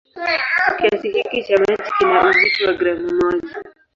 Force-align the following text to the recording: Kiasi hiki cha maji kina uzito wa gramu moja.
Kiasi 0.77 1.11
hiki 1.11 1.43
cha 1.43 1.57
maji 1.57 1.91
kina 1.97 2.23
uzito 2.29 2.65
wa 2.65 2.73
gramu 2.73 3.09
moja. 3.15 3.55